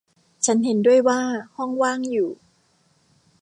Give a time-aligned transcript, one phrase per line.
[0.45, 1.19] ฉันเห็นด้วยว่า
[1.55, 2.29] ห้องว่างอยู่